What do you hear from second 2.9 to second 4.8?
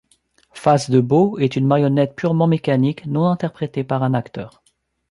non interprétée par un acteur.